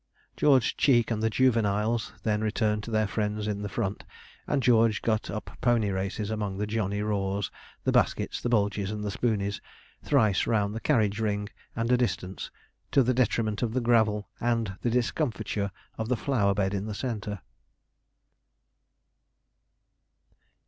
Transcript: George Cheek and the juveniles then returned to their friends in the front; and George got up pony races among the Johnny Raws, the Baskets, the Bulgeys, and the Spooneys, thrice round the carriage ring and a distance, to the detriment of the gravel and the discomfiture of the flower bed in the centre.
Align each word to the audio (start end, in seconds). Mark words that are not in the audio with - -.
George 0.35 0.75
Cheek 0.77 1.11
and 1.11 1.21
the 1.21 1.29
juveniles 1.29 2.11
then 2.23 2.41
returned 2.41 2.81
to 2.85 2.89
their 2.89 3.05
friends 3.05 3.47
in 3.47 3.61
the 3.61 3.69
front; 3.69 4.03
and 4.47 4.63
George 4.63 5.03
got 5.03 5.29
up 5.29 5.55
pony 5.61 5.91
races 5.91 6.31
among 6.31 6.57
the 6.57 6.65
Johnny 6.65 7.03
Raws, 7.03 7.51
the 7.83 7.91
Baskets, 7.91 8.41
the 8.41 8.49
Bulgeys, 8.49 8.89
and 8.89 9.03
the 9.03 9.11
Spooneys, 9.11 9.61
thrice 10.03 10.47
round 10.47 10.73
the 10.73 10.79
carriage 10.79 11.19
ring 11.19 11.49
and 11.75 11.91
a 11.91 11.97
distance, 11.97 12.49
to 12.89 13.03
the 13.03 13.13
detriment 13.13 13.61
of 13.61 13.73
the 13.75 13.79
gravel 13.79 14.27
and 14.39 14.75
the 14.81 14.89
discomfiture 14.89 15.69
of 15.99 16.07
the 16.09 16.17
flower 16.17 16.55
bed 16.55 16.73
in 16.73 16.87
the 16.87 16.95
centre. 16.95 17.41